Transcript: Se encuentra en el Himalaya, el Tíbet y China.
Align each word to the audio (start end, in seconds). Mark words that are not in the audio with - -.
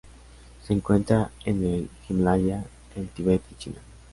Se 0.63 0.73
encuentra 0.73 1.29
en 1.45 1.63
el 1.63 1.87
Himalaya, 2.09 2.65
el 2.95 3.07
Tíbet 3.09 3.43
y 3.51 3.53
China. 3.55 3.79